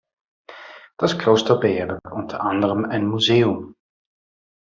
Das 0.97 1.19
Kloster 1.19 1.57
beherbergt 1.59 2.07
unter 2.11 2.41
anderem 2.41 2.85
ein 2.85 3.05
Museum. 3.05 3.75